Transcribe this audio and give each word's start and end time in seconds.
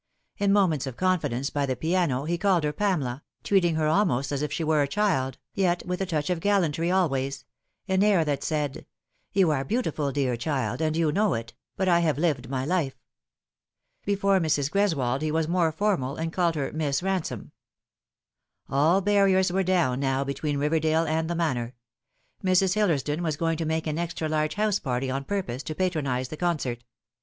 In 0.39 0.51
moments 0.51 0.87
of 0.87 0.97
confidence 0.97 1.51
by 1.51 1.67
tha 1.67 1.75
piano 1.75 2.23
he 2.25 2.39
called 2.39 2.63
her 2.63 2.73
Pamela, 2.73 3.21
treating 3.43 3.75
her 3.75 3.85
almost 3.85 4.31
as 4.31 4.41
if 4.41 4.51
she 4.51 4.63
were 4.63 4.81
a 4.81 4.87
child, 4.87 5.37
yet 5.53 5.85
with 5.85 6.01
a 6.01 6.07
touch 6.07 6.31
of 6.31 6.39
gallantry 6.39 6.89
always 6.89 7.45
an 7.87 8.01
air 8.01 8.25
that 8.25 8.41
said," 8.43 8.87
You 9.33 9.51
are 9.51 9.63
beautiful, 9.63 10.11
dear 10.11 10.35
child, 10.35 10.81
and 10.81 10.97
you 10.97 11.11
know 11.11 11.35
it; 11.35 11.53
but 11.77 11.87
I 11.87 11.99
have 11.99 12.17
lived 12.17 12.49
my 12.49 12.65
life." 12.65 12.95
Before 14.03 14.39
Mrs. 14.39 14.71
Greswold 14.71 15.21
he 15.21 15.29
was 15.31 15.47
more 15.47 15.71
formal, 15.71 16.15
and 16.15 16.33
called 16.33 16.55
her 16.55 16.71
Miss 16.73 17.03
Ransome. 17.03 17.51
All 18.67 19.01
barriers 19.01 19.51
were 19.51 19.61
down 19.61 19.99
now 19.99 20.23
between 20.23 20.57
Eiverdale 20.59 21.05
and 21.07 21.29
the 21.29 21.35
Manor. 21.35 21.75
Mrs. 22.43 22.73
Hillersdon 22.73 23.21
was 23.21 23.37
going 23.37 23.57
to 23.57 23.65
make 23.65 23.85
an 23.85 23.99
extra 23.99 24.27
large 24.27 24.55
house 24.55 24.79
party 24.79 25.11
on 25.11 25.25
purpose 25.25 25.61
to 25.61 25.75
patronise 25.75 26.29
the 26.29 26.37
concert. 26.37 26.83